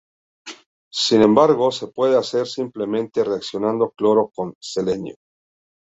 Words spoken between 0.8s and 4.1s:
Sin embargo, se puede hacer simplemente reaccionando